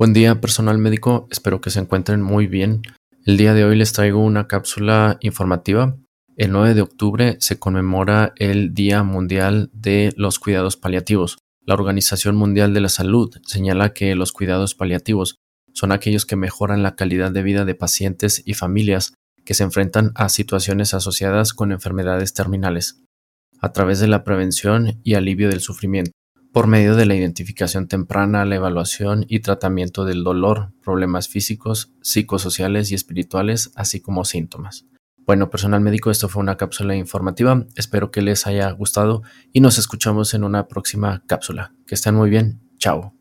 Buen 0.00 0.14
día 0.14 0.40
personal 0.40 0.78
médico, 0.78 1.28
espero 1.30 1.60
que 1.60 1.68
se 1.68 1.78
encuentren 1.78 2.22
muy 2.22 2.46
bien. 2.46 2.80
El 3.26 3.36
día 3.36 3.52
de 3.52 3.66
hoy 3.66 3.76
les 3.76 3.92
traigo 3.92 4.24
una 4.24 4.48
cápsula 4.48 5.18
informativa. 5.20 5.94
El 6.38 6.52
9 6.52 6.72
de 6.72 6.80
octubre 6.80 7.36
se 7.38 7.58
conmemora 7.58 8.32
el 8.36 8.72
Día 8.72 9.02
Mundial 9.02 9.68
de 9.74 10.14
los 10.16 10.38
Cuidados 10.38 10.78
Paliativos. 10.78 11.36
La 11.66 11.74
Organización 11.74 12.34
Mundial 12.34 12.72
de 12.72 12.80
la 12.80 12.88
Salud 12.88 13.28
señala 13.44 13.92
que 13.92 14.14
los 14.14 14.32
cuidados 14.32 14.74
paliativos 14.74 15.36
son 15.74 15.92
aquellos 15.92 16.24
que 16.24 16.34
mejoran 16.34 16.82
la 16.82 16.96
calidad 16.96 17.30
de 17.30 17.42
vida 17.42 17.66
de 17.66 17.74
pacientes 17.74 18.42
y 18.46 18.54
familias 18.54 19.12
que 19.44 19.52
se 19.52 19.64
enfrentan 19.64 20.12
a 20.14 20.30
situaciones 20.30 20.94
asociadas 20.94 21.52
con 21.52 21.72
enfermedades 21.72 22.32
terminales, 22.32 23.02
a 23.60 23.72
través 23.72 24.00
de 24.00 24.08
la 24.08 24.24
prevención 24.24 24.98
y 25.04 25.12
alivio 25.12 25.50
del 25.50 25.60
sufrimiento 25.60 26.12
por 26.52 26.66
medio 26.66 26.96
de 26.96 27.06
la 27.06 27.14
identificación 27.14 27.86
temprana, 27.86 28.44
la 28.44 28.56
evaluación 28.56 29.24
y 29.28 29.40
tratamiento 29.40 30.04
del 30.04 30.24
dolor, 30.24 30.72
problemas 30.82 31.28
físicos, 31.28 31.92
psicosociales 32.02 32.90
y 32.90 32.94
espirituales, 32.94 33.70
así 33.76 34.00
como 34.00 34.24
síntomas. 34.24 34.86
Bueno, 35.18 35.48
personal 35.48 35.80
médico, 35.80 36.10
esto 36.10 36.28
fue 36.28 36.42
una 36.42 36.56
cápsula 36.56 36.96
informativa. 36.96 37.64
Espero 37.76 38.10
que 38.10 38.22
les 38.22 38.46
haya 38.46 38.70
gustado 38.72 39.22
y 39.52 39.60
nos 39.60 39.78
escuchamos 39.78 40.34
en 40.34 40.42
una 40.42 40.66
próxima 40.66 41.22
cápsula. 41.26 41.72
Que 41.86 41.94
estén 41.94 42.16
muy 42.16 42.30
bien. 42.30 42.60
Chao. 42.78 43.19